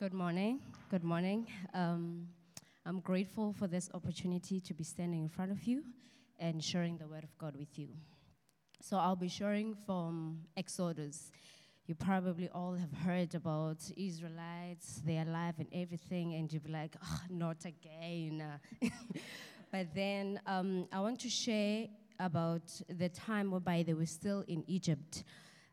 Good 0.00 0.14
morning. 0.14 0.60
Good 0.88 1.04
morning. 1.04 1.46
Um, 1.74 2.26
I'm 2.86 3.00
grateful 3.00 3.52
for 3.52 3.66
this 3.66 3.90
opportunity 3.92 4.58
to 4.58 4.72
be 4.72 4.82
standing 4.82 5.20
in 5.20 5.28
front 5.28 5.52
of 5.52 5.62
you 5.64 5.84
and 6.38 6.64
sharing 6.64 6.96
the 6.96 7.06
Word 7.06 7.22
of 7.22 7.36
God 7.36 7.54
with 7.54 7.78
you. 7.78 7.88
So, 8.80 8.96
I'll 8.96 9.14
be 9.14 9.28
sharing 9.28 9.76
from 9.84 10.38
Exodus. 10.56 11.30
You 11.84 11.94
probably 11.94 12.48
all 12.48 12.76
have 12.76 12.94
heard 13.04 13.34
about 13.34 13.76
Israelites, 13.94 15.02
their 15.04 15.26
life 15.26 15.56
and 15.58 15.68
everything, 15.70 16.32
and 16.32 16.50
you'll 16.50 16.62
be 16.62 16.72
like, 16.72 16.96
oh, 17.04 17.20
not 17.28 17.66
again. 17.66 18.42
but 19.70 19.94
then 19.94 20.40
um, 20.46 20.88
I 20.90 21.00
want 21.00 21.20
to 21.20 21.28
share 21.28 21.88
about 22.18 22.62
the 22.88 23.10
time 23.10 23.50
whereby 23.50 23.82
they 23.82 23.92
were 23.92 24.06
still 24.06 24.44
in 24.48 24.64
Egypt. 24.66 25.24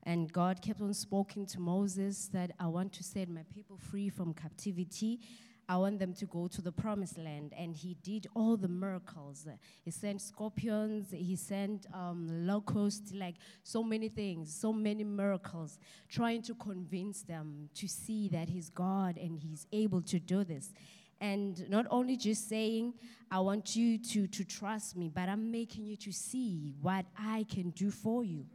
And 0.08 0.32
God 0.32 0.62
kept 0.62 0.80
on 0.80 0.94
speaking 0.94 1.46
to 1.48 1.60
Moses 1.60 2.30
that 2.32 2.52
I 2.62 2.68
want 2.68 2.94
to 2.94 3.04
set 3.04 3.28
my 3.28 3.44
people 3.54 3.78
free 3.78 4.08
from 4.08 4.34
captivity. 4.34 5.20
I 5.68 5.76
want 5.76 6.00
them 6.00 6.14
to 6.14 6.26
go 6.26 6.48
to 6.48 6.62
the 6.62 6.72
promised 6.72 7.18
land. 7.18 7.54
And 7.58 7.76
he 7.76 7.98
did 8.02 8.26
all 8.34 8.55
the 8.55 8.70
miracles. 8.70 9.45
He 9.84 9.91
sent 9.91 10.22
scorpions, 10.22 11.08
he 11.12 11.36
sent 11.36 11.88
um, 11.94 12.26
locusts, 12.48 13.12
like 13.14 13.36
so 13.64 13.84
many 13.84 14.08
things, 14.08 14.55
so 14.55 14.72
many 14.72 15.04
miracles, 15.04 15.78
trying 16.08 16.42
to 16.44 16.55
convince 16.55 17.23
them 17.23 17.70
to 17.76 17.89
see 17.89 18.30
that 18.30 18.48
he's 18.48 18.70
God 18.70 19.17
and 19.17 19.38
he's 19.38 19.67
able 19.73 20.02
to 20.03 20.20
do 20.20 20.45
this. 20.45 20.72
And 21.20 21.70
not 21.70 21.86
only 21.89 22.16
just 22.16 22.48
saying, 22.48 22.94
I 23.30 23.39
want 23.39 23.76
you 23.76 23.98
to, 23.98 24.28
to 24.28 24.44
trust 24.45 24.95
me, 24.95 25.12
but 25.14 25.28
I'm 25.28 25.52
making 25.52 25.86
you 25.86 25.98
to 25.98 26.14
see 26.14 26.76
what 26.81 27.05
I 27.20 27.45
can 27.50 27.72
do 27.72 27.92
for 27.92 28.23
you. 28.23 28.45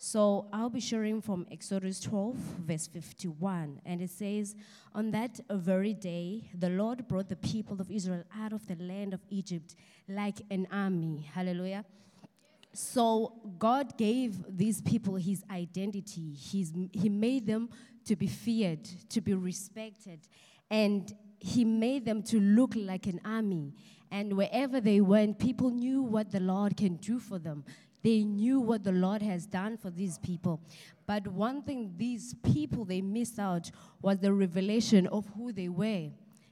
So 0.00 0.46
I'll 0.52 0.70
be 0.70 0.78
sharing 0.78 1.20
from 1.20 1.44
Exodus 1.50 1.98
12, 2.00 2.36
verse 2.36 2.86
51. 2.86 3.80
And 3.84 4.00
it 4.00 4.10
says, 4.10 4.54
On 4.94 5.10
that 5.10 5.40
very 5.50 5.92
day, 5.92 6.48
the 6.56 6.70
Lord 6.70 7.08
brought 7.08 7.28
the 7.28 7.36
people 7.36 7.80
of 7.80 7.90
Israel 7.90 8.22
out 8.38 8.52
of 8.52 8.64
the 8.68 8.76
land 8.76 9.12
of 9.12 9.20
Egypt 9.28 9.74
like 10.08 10.36
an 10.52 10.68
army. 10.70 11.28
Hallelujah. 11.34 11.84
So 12.72 13.40
God 13.58 13.98
gave 13.98 14.36
these 14.48 14.80
people 14.80 15.16
his 15.16 15.42
identity. 15.50 16.32
He's, 16.32 16.72
he 16.92 17.08
made 17.08 17.44
them 17.48 17.68
to 18.04 18.14
be 18.14 18.28
feared, 18.28 18.84
to 19.10 19.20
be 19.20 19.34
respected, 19.34 20.20
and 20.70 21.12
he 21.40 21.64
made 21.64 22.04
them 22.04 22.22
to 22.22 22.38
look 22.38 22.74
like 22.76 23.06
an 23.06 23.20
army. 23.24 23.74
And 24.12 24.36
wherever 24.36 24.80
they 24.80 25.00
went, 25.00 25.40
people 25.40 25.70
knew 25.70 26.02
what 26.02 26.30
the 26.30 26.40
Lord 26.40 26.76
can 26.76 26.96
do 26.96 27.18
for 27.18 27.38
them. 27.38 27.64
They 28.02 28.22
knew 28.22 28.60
what 28.60 28.84
the 28.84 28.92
Lord 28.92 29.22
has 29.22 29.46
done 29.46 29.76
for 29.76 29.90
these 29.90 30.18
people. 30.18 30.60
But 31.06 31.26
one 31.26 31.62
thing 31.62 31.94
these 31.96 32.34
people 32.34 32.84
they 32.84 33.00
missed 33.00 33.38
out 33.38 33.70
was 34.00 34.18
the 34.18 34.32
revelation 34.32 35.06
of 35.08 35.26
who 35.36 35.52
they 35.52 35.68
were. 35.68 36.08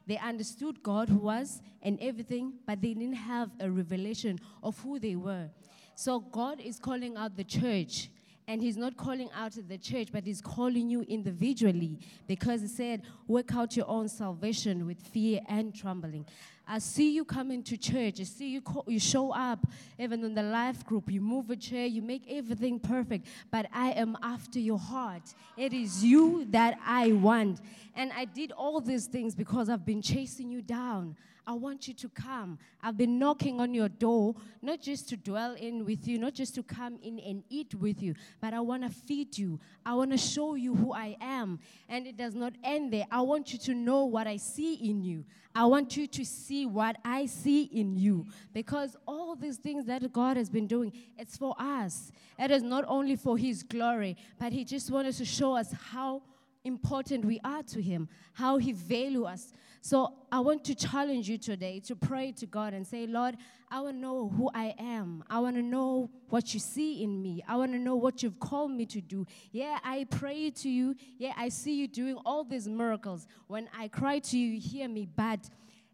They 0.07 0.19
understood 0.19 0.83
God 0.83 1.09
who 1.09 1.19
was 1.19 1.61
and 1.83 1.99
everything, 2.01 2.55
but 2.67 2.81
they 2.81 2.95
didn't 2.95 3.15
have 3.15 3.51
a 3.61 3.71
revelation 3.71 4.39
of 4.63 4.79
who 4.81 4.99
they 4.99 5.17
were. 5.17 5.49
So 5.95 6.21
God 6.21 6.61
is 6.61 6.79
calling 6.79 7.17
out 7.17 7.37
the 7.37 7.45
church 7.45 8.11
and 8.49 8.63
he's 8.63 8.77
not 8.77 8.97
calling 8.97 9.29
out 9.35 9.53
the 9.69 9.79
church, 9.79 10.09
but 10.13 10.25
he's 10.25 10.41
calling 10.41 10.89
you 10.89 11.03
individually 11.03 11.99
because 12.29 12.61
he 12.61 12.69
said, 12.69 13.03
Work 13.27 13.55
out 13.57 13.77
your 13.77 13.89
own 13.89 14.09
salvation 14.09 14.87
with 14.87 15.01
fear 15.01 15.41
and 15.49 15.75
trembling. 15.75 16.27
I 16.69 16.79
see 16.81 17.15
you 17.15 17.25
come 17.25 17.51
into 17.53 17.77
church. 17.77 18.21
I 18.21 18.25
see 18.25 18.49
you, 18.49 18.61
call, 18.61 18.85
you 18.89 18.99
show 18.99 19.33
up 19.33 19.67
even 19.99 20.25
in 20.25 20.35
the 20.35 20.43
life 20.43 20.85
group. 20.85 21.11
You 21.11 21.21
move 21.21 21.51
a 21.51 21.57
chair. 21.57 21.87
You 21.87 22.03
make 22.03 22.25
everything 22.29 22.81
perfect. 22.81 23.29
But 23.51 23.67
I 23.73 23.93
am 23.93 24.17
after 24.23 24.59
your 24.59 24.79
heart. 24.79 25.35
It 25.57 25.73
is 25.73 26.03
you 26.03 26.47
that 26.51 26.79
I 26.85 27.13
want. 27.13 27.61
And 27.95 28.11
I 28.13 28.25
did 28.25 28.51
all 28.53 28.81
these 28.81 29.07
things 29.07 29.35
because 29.35 29.69
I've 29.69 29.87
been 29.87 30.03
chasing 30.03 30.51
you 30.51 30.61
down. 30.61 31.17
I 31.49 31.53
want 31.53 31.87
you 31.87 31.95
to 31.95 32.09
come. 32.09 32.59
I've 32.83 32.97
been 32.97 33.21
knocking 33.21 33.61
on 33.61 33.73
your 33.73 33.89
door, 33.89 34.35
not 34.63 34.81
just 34.81 35.09
to 35.11 35.17
dwell 35.17 35.55
in 35.55 35.85
with 35.85 36.09
you, 36.09 36.19
not 36.19 36.35
just 36.35 36.57
to 36.57 36.65
come 36.65 36.99
in 37.03 37.21
and 37.21 37.45
eat 37.49 37.73
with 37.77 38.03
you, 38.03 38.15
but 38.41 38.53
I 38.53 38.59
want 38.59 38.83
to 38.83 38.89
feed 38.89 39.39
you. 39.39 39.61
I 39.85 39.95
want 39.95 40.11
to 40.11 40.19
show 40.19 40.57
you 40.57 40.75
who 40.75 40.93
I 40.93 41.17
am. 41.21 41.61
And 41.89 42.09
it 42.09 42.17
does 42.17 42.35
not 42.35 42.55
end 42.65 42.93
there. 42.93 43.07
I 43.13 43.21
want 43.21 43.53
you 43.53 43.61
to 43.61 43.75
know 43.75 44.07
what 44.07 44.27
I 44.27 44.39
see 44.39 44.75
in 44.75 45.05
you. 45.05 45.25
I 45.57 45.65
want 45.65 45.97
you 45.97 46.07
to 46.07 46.25
see 46.25 46.67
what 46.67 46.99
I 47.03 47.25
see 47.25 47.63
in 47.63 47.97
you. 47.97 48.27
Because 48.53 48.95
all 49.09 49.35
these 49.35 49.57
things 49.57 49.87
that 49.87 50.13
God 50.13 50.37
has 50.37 50.51
been 50.51 50.67
doing, 50.67 50.93
it's 51.17 51.39
for 51.39 51.57
us. 51.59 52.13
It 52.39 52.51
is 52.51 52.63
not 52.63 52.85
only 52.87 53.17
for 53.17 53.39
His 53.39 53.63
glory, 53.63 54.19
but 54.39 54.53
He 54.53 54.67
just 54.67 54.91
wanted 54.91 55.15
to 55.15 55.25
show 55.25 55.57
us 55.57 55.73
how 55.91 56.21
important 56.67 57.25
we 57.25 57.41
are 57.45 57.63
to 57.63 57.81
Him, 57.81 58.09
how 58.33 58.59
He 58.59 58.73
value 58.73 59.25
us. 59.25 59.53
So 59.81 60.13
I 60.33 60.41
want 60.41 60.65
to 60.65 60.75
challenge 60.75 61.29
you 61.29 61.39
today 61.39 61.81
to 61.87 61.95
pray 61.95 62.33
to 62.33 62.47
God 62.47 62.75
and 62.75 62.85
say, 62.85 63.07
Lord, 63.07 63.37
I 63.71 63.81
want 63.81 63.97
to 63.97 64.01
know 64.01 64.29
who 64.29 64.51
I 64.53 64.75
am. 64.79 65.23
I 65.31 65.39
want 65.39 65.57
to 65.57 65.63
know 65.63 66.11
what 66.29 66.55
you 66.55 66.61
see 66.61 67.03
in 67.05 67.23
me. 67.23 67.45
I 67.49 67.57
want 67.57 67.73
to 67.73 67.79
know 67.79 67.95
what 67.95 68.23
you've 68.23 68.41
called 68.41 68.73
me 68.73 68.87
to 68.87 69.01
do. 69.01 69.27
Yeah, 69.53 69.79
I 69.85 70.07
pray 70.11 70.51
to 70.51 70.69
you. 70.69 70.97
Yeah, 71.19 71.35
I 71.37 71.51
see 71.51 71.75
you 71.75 71.87
doing 71.87 72.17
all 72.25 72.43
these 72.43 72.69
miracles. 72.69 73.27
When 73.47 73.69
I 73.77 73.89
cry 73.89 74.19
to 74.19 74.37
you, 74.39 74.55
you 74.55 74.61
hear 74.61 74.89
me. 74.89 75.07
But 75.07 75.49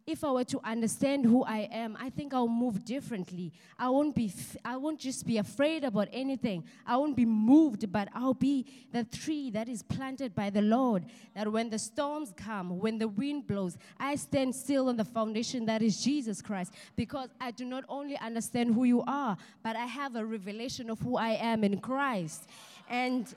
if 0.06 0.24
I 0.24 0.32
were 0.32 0.44
to 0.44 0.60
understand 0.64 1.24
who 1.24 1.44
I 1.44 1.68
am, 1.70 1.96
I 2.00 2.10
think 2.10 2.34
I'll 2.34 2.48
move 2.48 2.84
differently. 2.84 3.52
I 3.78 3.88
won't 3.88 4.14
be 4.14 4.32
I 4.64 4.76
won't 4.76 4.98
just 4.98 5.26
be 5.26 5.38
afraid 5.38 5.84
about 5.84 6.08
anything. 6.12 6.64
I 6.86 6.96
won't 6.96 7.16
be 7.16 7.24
moved, 7.24 7.90
but 7.92 8.08
I'll 8.12 8.34
be 8.34 8.66
the 8.90 9.04
tree 9.04 9.50
that 9.50 9.68
is 9.68 9.82
planted 9.82 10.34
by 10.34 10.50
the 10.50 10.62
Lord. 10.62 11.04
That 11.34 11.50
when 11.50 11.70
the 11.70 11.78
storms 11.78 12.32
come, 12.36 12.80
when 12.80 12.98
the 12.98 13.06
wind 13.06 13.46
blows, 13.46 13.76
I 13.98 14.16
stand 14.16 14.54
still 14.54 14.88
on 14.88 14.96
the 14.96 15.04
foundation 15.04 15.66
that 15.66 15.82
is 15.82 16.02
Jesus 16.02 16.42
Christ 16.42 16.72
because 16.96 17.28
I 17.40 17.52
do 17.52 17.64
not 17.64 17.84
only 17.88 18.16
understand 18.18 18.74
who 18.74 18.84
you 18.84 19.04
are, 19.06 19.36
but 19.62 19.76
I 19.76 19.86
have 19.86 20.16
a 20.16 20.24
revelation 20.24 20.90
of 20.90 20.98
who 20.98 21.16
I 21.16 21.30
am 21.30 21.62
in 21.62 21.78
Christ. 21.78 22.48
And 22.88 23.32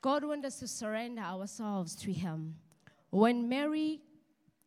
God 0.00 0.22
wants 0.22 0.46
us 0.46 0.58
to 0.60 0.68
surrender 0.68 1.22
ourselves 1.22 1.96
to 1.96 2.12
him. 2.12 2.54
When 3.10 3.48
Mary 3.48 4.00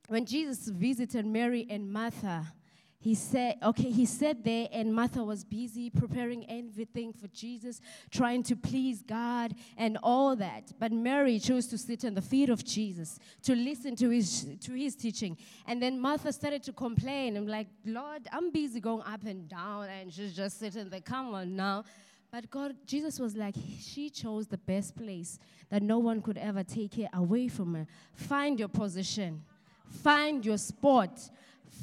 when 0.07 0.25
Jesus 0.25 0.67
visited 0.67 1.25
Mary 1.25 1.67
and 1.69 1.91
Martha, 1.91 2.53
he 2.99 3.13
said, 3.13 3.57
okay, 3.61 3.91
he 3.91 4.05
sat 4.05 4.43
there 4.43 4.67
and 4.71 4.93
Martha 4.93 5.23
was 5.23 5.43
busy 5.43 5.89
preparing 5.89 6.49
everything 6.49 7.13
for 7.13 7.27
Jesus, 7.27 7.79
trying 8.09 8.41
to 8.43 8.55
please 8.55 9.03
God 9.03 9.53
and 9.77 9.99
all 10.01 10.35
that. 10.37 10.73
But 10.79 10.91
Mary 10.91 11.39
chose 11.39 11.67
to 11.67 11.77
sit 11.77 12.03
on 12.05 12.15
the 12.15 12.21
feet 12.21 12.49
of 12.49 12.65
Jesus 12.65 13.19
to 13.43 13.55
listen 13.55 13.95
to 13.97 14.09
his, 14.09 14.47
to 14.61 14.73
his 14.73 14.95
teaching. 14.95 15.37
And 15.67 15.81
then 15.81 15.99
Martha 15.99 16.33
started 16.33 16.63
to 16.63 16.73
complain. 16.73 17.37
I'm 17.37 17.47
like, 17.47 17.67
Lord, 17.85 18.27
I'm 18.31 18.51
busy 18.51 18.79
going 18.79 19.03
up 19.05 19.23
and 19.25 19.47
down 19.47 19.89
and 19.89 20.11
she's 20.11 20.35
just 20.35 20.59
sitting 20.59 20.89
there. 20.89 21.01
Come 21.01 21.35
on 21.35 21.55
now. 21.55 21.83
But 22.31 22.49
God, 22.49 22.75
Jesus 22.85 23.19
was 23.19 23.35
like, 23.35 23.55
she 23.79 24.09
chose 24.09 24.47
the 24.47 24.57
best 24.57 24.95
place 24.95 25.37
that 25.69 25.83
no 25.83 25.99
one 25.99 26.21
could 26.21 26.37
ever 26.37 26.63
take 26.63 26.95
her 26.95 27.07
away 27.13 27.47
from 27.47 27.75
her. 27.75 27.87
Find 28.15 28.59
your 28.59 28.67
position. 28.67 29.43
Find 29.89 30.45
your 30.45 30.57
spot. 30.57 31.19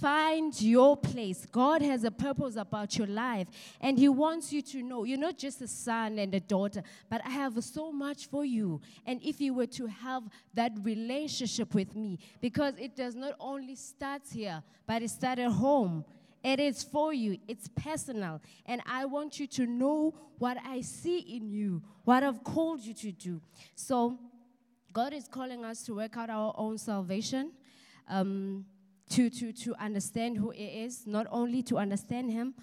Find 0.00 0.60
your 0.60 0.96
place. 0.96 1.46
God 1.50 1.80
has 1.82 2.04
a 2.04 2.10
purpose 2.10 2.56
about 2.56 2.98
your 2.98 3.06
life, 3.06 3.48
and 3.80 3.98
He 3.98 4.08
wants 4.08 4.52
you 4.52 4.60
to 4.62 4.82
know 4.82 5.04
you're 5.04 5.18
not 5.18 5.38
just 5.38 5.60
a 5.62 5.68
son 5.68 6.18
and 6.18 6.34
a 6.34 6.40
daughter, 6.40 6.82
but 7.08 7.24
I 7.24 7.30
have 7.30 7.62
so 7.62 7.92
much 7.92 8.26
for 8.26 8.44
you. 8.44 8.80
And 9.06 9.22
if 9.22 9.40
you 9.40 9.54
were 9.54 9.66
to 9.66 9.86
have 9.86 10.24
that 10.54 10.72
relationship 10.82 11.74
with 11.74 11.94
me, 11.94 12.18
because 12.40 12.74
it 12.78 12.96
does 12.96 13.14
not 13.14 13.34
only 13.38 13.76
start 13.76 14.22
here, 14.32 14.62
but 14.86 15.02
it 15.02 15.10
starts 15.10 15.40
at 15.40 15.50
home. 15.52 16.04
It 16.42 16.60
is 16.60 16.82
for 16.82 17.14
you, 17.14 17.38
it's 17.48 17.68
personal. 17.68 18.42
And 18.66 18.82
I 18.84 19.06
want 19.06 19.40
you 19.40 19.46
to 19.46 19.66
know 19.66 20.14
what 20.38 20.58
I 20.62 20.82
see 20.82 21.18
in 21.18 21.50
you, 21.50 21.82
what 22.04 22.22
I've 22.22 22.44
called 22.44 22.80
you 22.80 22.94
to 22.94 23.12
do. 23.12 23.40
So, 23.74 24.18
God 24.92 25.12
is 25.12 25.26
calling 25.26 25.64
us 25.64 25.82
to 25.84 25.94
work 25.94 26.16
out 26.16 26.30
our 26.30 26.54
own 26.56 26.78
salvation 26.78 27.52
um, 28.08 28.64
to, 29.10 29.30
to, 29.30 29.52
to 29.52 29.74
understand 29.76 30.38
who 30.38 30.50
He 30.50 30.64
is, 30.64 31.06
not 31.06 31.26
only 31.30 31.62
to 31.64 31.76
understand 31.76 32.30
Him. 32.30 32.54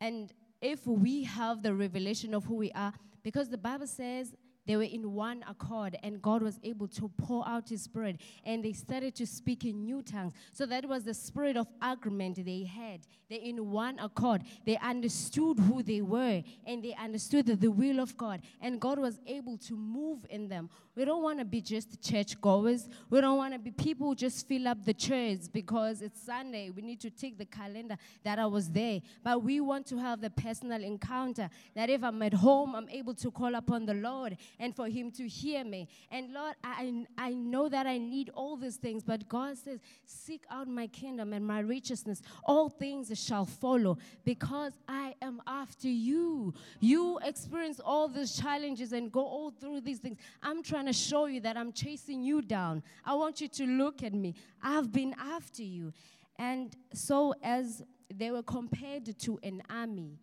And 0.00 0.32
if 0.60 0.86
we 0.86 1.24
have 1.24 1.62
the 1.62 1.74
revelation 1.74 2.34
of 2.34 2.44
who 2.44 2.56
we 2.56 2.72
are, 2.72 2.92
because 3.22 3.48
the 3.48 3.58
Bible 3.58 3.86
says 3.86 4.34
they 4.66 4.76
were 4.76 4.82
in 4.82 5.12
one 5.12 5.44
accord 5.48 5.96
and 6.02 6.20
God 6.20 6.42
was 6.42 6.58
able 6.62 6.88
to 6.88 7.10
pour 7.16 7.46
out 7.48 7.68
His 7.68 7.82
Spirit 7.82 8.20
and 8.44 8.64
they 8.64 8.72
started 8.72 9.14
to 9.16 9.26
speak 9.26 9.64
in 9.64 9.84
new 9.84 10.02
tongues. 10.02 10.32
So 10.52 10.66
that 10.66 10.86
was 10.86 11.04
the 11.04 11.14
spirit 11.14 11.56
of 11.56 11.66
agreement 11.82 12.44
they 12.44 12.64
had. 12.64 13.00
They 13.28 13.36
in 13.36 13.70
one 13.70 13.98
accord. 13.98 14.42
They 14.66 14.76
understood 14.78 15.58
who 15.58 15.82
they 15.82 16.02
were 16.02 16.42
and 16.66 16.82
they 16.82 16.94
understood 16.94 17.46
the 17.46 17.70
will 17.70 18.00
of 18.00 18.16
God. 18.16 18.42
And 18.60 18.80
God 18.80 18.98
was 18.98 19.18
able 19.26 19.56
to 19.58 19.76
move 19.76 20.26
in 20.28 20.48
them 20.48 20.68
We 20.96 21.04
don't 21.04 21.22
want 21.22 21.38
to 21.38 21.44
be 21.44 21.60
just 21.60 22.02
church 22.02 22.38
goers. 22.40 22.88
We 23.08 23.20
don't 23.20 23.38
want 23.38 23.54
to 23.54 23.58
be 23.58 23.70
people 23.70 24.08
who 24.08 24.14
just 24.14 24.46
fill 24.46 24.68
up 24.68 24.84
the 24.84 24.92
chairs 24.92 25.48
because 25.48 26.02
it's 26.02 26.20
Sunday. 26.20 26.70
We 26.70 26.82
need 26.82 27.00
to 27.00 27.10
take 27.10 27.38
the 27.38 27.46
calendar 27.46 27.96
that 28.24 28.38
I 28.38 28.46
was 28.46 28.68
there. 28.68 29.00
But 29.22 29.42
we 29.42 29.60
want 29.60 29.86
to 29.86 29.98
have 29.98 30.20
the 30.20 30.30
personal 30.30 30.82
encounter 30.82 31.48
that 31.74 31.88
if 31.88 32.02
I'm 32.02 32.20
at 32.22 32.34
home, 32.34 32.74
I'm 32.74 32.88
able 32.88 33.14
to 33.14 33.30
call 33.30 33.54
upon 33.54 33.86
the 33.86 33.94
Lord 33.94 34.36
and 34.58 34.74
for 34.74 34.88
Him 34.88 35.10
to 35.12 35.26
hear 35.26 35.64
me. 35.64 35.88
And 36.10 36.32
Lord, 36.32 36.54
I, 36.62 37.04
I 37.16 37.32
know 37.32 37.68
that 37.68 37.86
I 37.86 37.98
need 37.98 38.30
all 38.34 38.56
these 38.56 38.76
things, 38.76 39.02
but 39.02 39.28
God 39.28 39.56
says, 39.56 39.80
Seek 40.04 40.44
out 40.50 40.68
my 40.68 40.86
kingdom 40.86 41.32
and 41.32 41.46
my 41.46 41.62
righteousness. 41.62 42.22
All 42.44 42.68
things 42.68 43.10
shall 43.18 43.44
follow 43.44 43.98
because 44.24 44.72
I 44.88 45.14
am 45.22 45.40
after 45.46 45.88
you. 45.88 46.54
You 46.80 47.18
experience 47.22 47.80
all 47.80 48.08
these 48.08 48.36
challenges 48.36 48.92
and 48.92 49.10
go 49.10 49.20
all 49.20 49.50
through 49.50 49.82
these 49.82 49.98
things. 49.98 50.18
I'm 50.42 50.62
trying 50.62 50.86
to 50.86 50.92
show 50.92 51.26
you 51.26 51.40
that 51.40 51.56
I'm 51.56 51.72
chasing 51.72 52.22
you 52.22 52.42
down. 52.42 52.82
I 53.04 53.14
want 53.14 53.40
you 53.40 53.48
to 53.48 53.66
look 53.66 54.02
at 54.02 54.14
me. 54.14 54.34
I've 54.62 54.92
been 54.92 55.14
after 55.18 55.62
you. 55.62 55.92
And 56.38 56.74
so, 56.94 57.34
as 57.42 57.82
they 58.12 58.30
were 58.30 58.42
compared 58.42 59.18
to 59.18 59.38
an 59.42 59.62
army, 59.68 60.18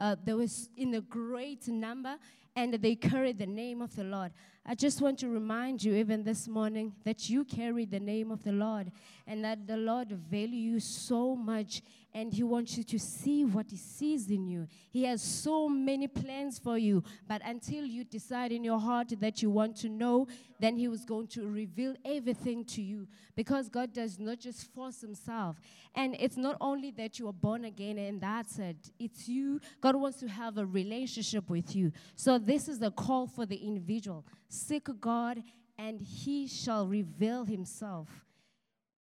uh, 0.00 0.16
there 0.24 0.36
was 0.36 0.68
in 0.76 0.94
a 0.94 1.00
great 1.00 1.68
number, 1.68 2.16
and 2.56 2.74
they 2.74 2.94
carried 2.94 3.38
the 3.38 3.46
name 3.46 3.82
of 3.82 3.94
the 3.96 4.04
Lord. 4.04 4.32
I 4.66 4.74
just 4.74 5.02
want 5.02 5.18
to 5.18 5.28
remind 5.28 5.84
you, 5.84 5.94
even 5.94 6.24
this 6.24 6.48
morning, 6.48 6.94
that 7.04 7.28
you 7.28 7.44
carry 7.44 7.84
the 7.84 8.00
name 8.00 8.30
of 8.30 8.42
the 8.44 8.52
Lord 8.52 8.90
and 9.26 9.44
that 9.44 9.66
the 9.66 9.76
Lord 9.76 10.08
value 10.10 10.72
you 10.72 10.80
so 10.80 11.36
much 11.36 11.82
and 12.14 12.32
He 12.32 12.44
wants 12.44 12.78
you 12.78 12.84
to 12.84 12.98
see 12.98 13.44
what 13.44 13.66
He 13.70 13.76
sees 13.76 14.30
in 14.30 14.46
you. 14.46 14.68
He 14.90 15.04
has 15.04 15.20
so 15.20 15.68
many 15.68 16.06
plans 16.06 16.58
for 16.58 16.78
you, 16.78 17.02
but 17.26 17.42
until 17.44 17.84
you 17.84 18.04
decide 18.04 18.52
in 18.52 18.62
your 18.62 18.78
heart 18.78 19.12
that 19.18 19.42
you 19.42 19.50
want 19.50 19.76
to 19.78 19.88
know, 19.88 20.28
then 20.60 20.76
He 20.76 20.86
was 20.86 21.04
going 21.04 21.26
to 21.28 21.46
reveal 21.46 21.94
everything 22.04 22.64
to 22.66 22.82
you 22.82 23.08
because 23.34 23.68
God 23.68 23.92
does 23.92 24.18
not 24.18 24.38
just 24.38 24.72
force 24.72 25.00
Himself. 25.00 25.56
And 25.96 26.16
it's 26.20 26.36
not 26.36 26.56
only 26.60 26.92
that 26.92 27.18
you 27.18 27.28
are 27.28 27.32
born 27.32 27.64
again 27.64 27.98
and 27.98 28.20
that's 28.20 28.58
it, 28.58 28.76
it's 28.98 29.28
you. 29.28 29.60
God 29.80 29.96
wants 29.96 30.18
to 30.20 30.28
have 30.28 30.56
a 30.56 30.64
relationship 30.64 31.50
with 31.50 31.74
you. 31.74 31.92
So, 32.14 32.38
this 32.38 32.68
is 32.68 32.80
a 32.80 32.90
call 32.90 33.26
for 33.26 33.44
the 33.44 33.56
individual. 33.56 34.24
Seek 34.48 34.88
God, 35.00 35.42
and 35.76 36.00
He 36.00 36.46
shall 36.46 36.86
reveal 36.86 37.44
Himself 37.44 38.23